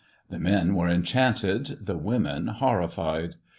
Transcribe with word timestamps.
The 0.31 0.39
men 0.39 0.73
were 0.73 0.89
enchanted, 0.89 1.77
the 1.85 1.95
women 1.95 2.47
horrified. 2.47 3.35